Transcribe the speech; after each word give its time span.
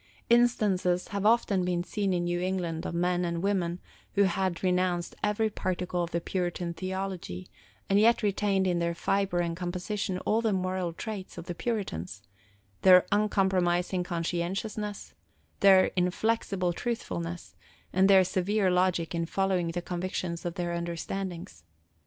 Instances 0.31 1.09
have 1.09 1.27
often 1.27 1.63
been 1.63 1.83
seen 1.83 2.11
in 2.11 2.23
New 2.23 2.39
England 2.39 2.87
of 2.87 2.95
men 2.95 3.23
and 3.23 3.43
women 3.43 3.79
who 4.15 4.23
had 4.23 4.63
renounced 4.63 5.13
every 5.21 5.47
particle 5.51 6.01
of 6.01 6.09
the 6.09 6.19
Puritan 6.19 6.73
theology, 6.73 7.47
and 7.87 7.99
yet 7.99 8.23
retained 8.23 8.65
in 8.65 8.79
their 8.79 8.95
fibre 8.95 9.41
and 9.41 9.55
composition 9.55 10.17
all 10.25 10.41
the 10.41 10.53
moral 10.53 10.91
traits 10.91 11.37
of 11.37 11.45
the 11.45 11.53
Puritans– 11.53 12.23
their 12.81 13.05
uncompromising 13.11 14.03
conscientiousness, 14.03 15.13
their 15.59 15.91
inflexible 15.95 16.73
truthfulness, 16.73 17.53
and 17.93 18.09
their 18.09 18.23
severe 18.23 18.71
logic 18.71 19.13
in 19.13 19.27
following 19.27 19.67
the 19.67 19.83
convictions 19.83 20.45
of 20.45 20.55
their 20.55 20.71
understandings. 20.71 21.63